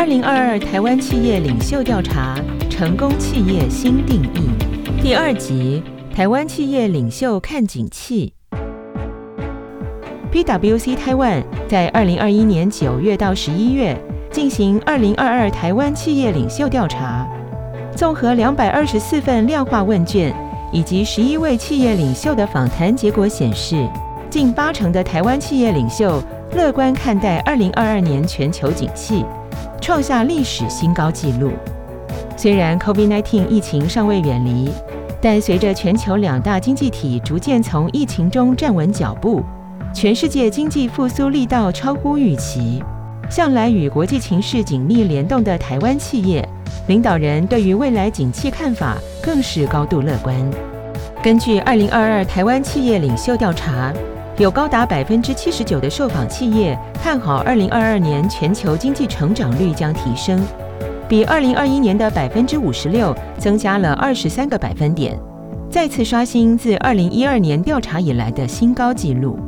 [0.00, 2.34] 二零二二台湾企业领袖调查：
[2.70, 4.48] 成功企业新定义。
[5.02, 8.32] 第二集：台湾企业领袖看景气。
[10.32, 13.94] PwC Taiwan 在二零二一年九月到十一月
[14.32, 17.28] 进行二零二二台湾企业领袖调查，
[17.94, 20.34] 综合两百二十四份量化问卷
[20.72, 23.86] 以及十一位企业领袖的访谈结果显示，
[24.30, 26.22] 近八成的台湾企业领袖
[26.54, 29.24] 乐观看待二零二二年全球景气。
[29.82, 31.50] 创下历史新高纪录。
[32.36, 34.70] 虽然 COVID-19 疫情尚未远离，
[35.20, 39.42] 但随着全球两大经济体逐渐从疫情中站稳脚步，
[39.92, 42.82] 全世界经济复苏力道超乎预期。
[43.28, 46.46] 向来与国际情势紧密联动的台湾企业
[46.88, 50.36] 领导人对于未来景气看法更是高度乐观。
[51.22, 53.92] 根据2022台湾企业领袖调查。
[54.40, 60.42] 有高达百分之七十九的受访企业看好二零二二年全球经济成长率将提升，
[61.06, 65.14] 比二零二一年的百分之五十六增加了二十三个百分点，
[65.68, 69.38] 再次刷新自二零一二年调查以来的新高纪录。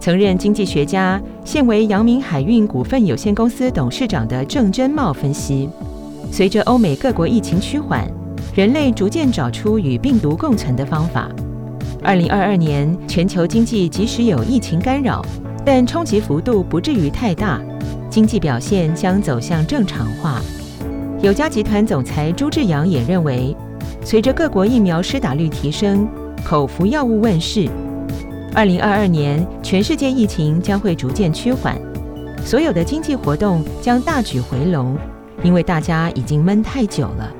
[0.00, 5.68] 曾任经济学家、现为阳明海运股份有限公司董事长的郑贞茂分析，
[6.32, 8.10] 随着欧美各国疫情趋缓，
[8.54, 11.28] 人类逐渐找出与病毒共存的方法。
[12.02, 15.24] 二零二二年，全球经济即使有疫情干扰，
[15.64, 17.60] 但冲击幅度不至于太大，
[18.08, 20.40] 经济表现将走向正常化。
[21.20, 23.54] 友嘉集团总裁朱志阳也认为，
[24.02, 26.08] 随着各国疫苗施打率提升，
[26.42, 27.68] 口服药物问世，
[28.54, 31.78] 二零二二年全世界疫情将会逐渐趋缓，
[32.42, 34.96] 所有的经济活动将大举回笼，
[35.42, 37.30] 因为大家已经闷太久了。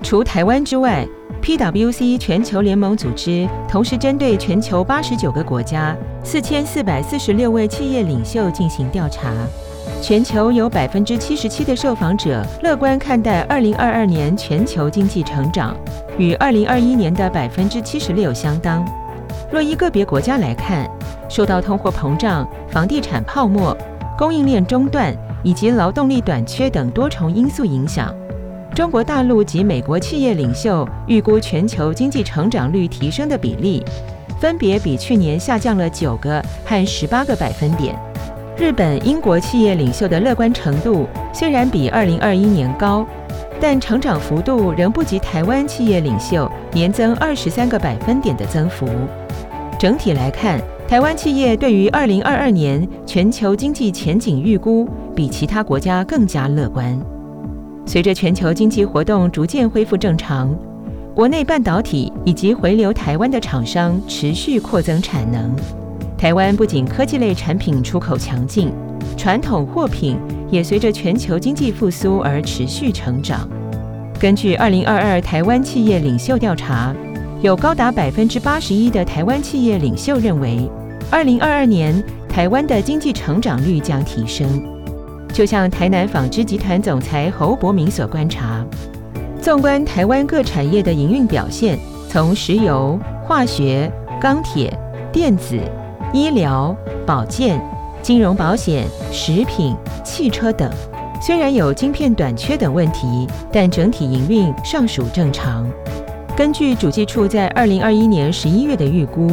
[0.00, 1.04] 除台湾之外
[1.46, 9.30] ，PwC 全球联盟组织同时针对全球八十九个国家四千四百四十六位企业领袖进行调查，
[10.02, 15.76] 全球有百分之七十七的受访者乐观看待二零二二年全球经济成长，
[16.18, 18.84] 与二零二一年的百分之七十六相当。
[19.48, 20.90] 若依个别国家来看，
[21.28, 23.76] 受到通货膨胀、房地产泡沫、
[24.18, 25.14] 供应链中断
[25.44, 28.12] 以及劳动力短缺等多重因素影响。
[28.76, 33.82] 中国大陆及美国企业领袖预估全球经济成长率提升的比例，
[34.38, 37.98] 分别比去年下降了九个和十八个百分点。
[38.54, 43.06] 日本、英国企业领袖的乐观程度虽然比二零二一年高，
[43.58, 48.86] 但成长幅度仍不及台湾企业领袖年增二十三个百分点的增幅。
[49.78, 57.00] 整体来看，台湾企业对于二零二二年全球经济前景预估比其他国家更加乐观。
[57.86, 60.54] 随着全球经济活动逐渐恢复正常，
[61.14, 65.54] 国内半导体以及回流台湾的厂商持续扩增产能。
[66.18, 68.72] 台湾不仅科技类产品出口强劲，
[69.16, 70.18] 传统货品
[70.50, 73.48] 也随着全球经济复苏而持续成长。
[74.18, 76.94] 根据二零二二台湾企业领袖调查，
[77.40, 80.68] 有高达百分之八十一的台湾企业领袖认为，
[81.10, 84.75] 二零二二年台湾的经济成长率将提升。
[85.36, 88.64] 就像台南纺织集团总裁侯伯明所观察，
[89.38, 94.74] 纵观台湾各产业的营运表现，从石油、化学、钢铁、
[95.12, 95.60] 电子、
[96.10, 96.74] 医疗、
[97.04, 97.62] 保健、
[98.00, 100.72] 金融保险、食品、汽车等，
[101.20, 105.70] 虽然有晶片短缺等问题，但整体营运尚属正常。
[106.34, 109.30] 根据主计处在二零二一年十一月的预估，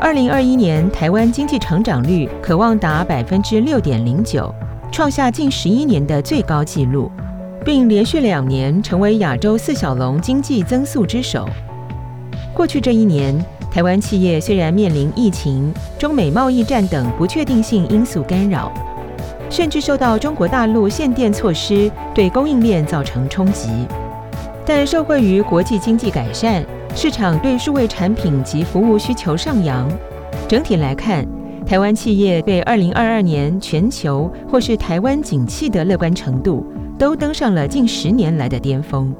[0.00, 4.52] 二零二一年台湾经济成长率可望达百分之六点零九。
[4.94, 7.10] 创下近十一年的最高纪录，
[7.64, 11.48] 并连续两年成为亚洲四小龙经济增速之首。
[12.54, 13.36] 过去这一年，
[13.72, 18.72] 台湾企业虽然面临疫情、中美贸易战等不确定性因素干扰，
[19.50, 23.68] 甚至受到中国大陆限电措施对供应链造成冲击，
[24.64, 29.90] 但受惠于国际经济改善，市场对数位产品及服务需求上扬，
[30.46, 31.26] 整体来看，
[31.66, 36.64] 台湾企业对二零二二年全球或是台湾景气的乐观程度，
[36.98, 39.14] 都登上了近十年来的巅峰。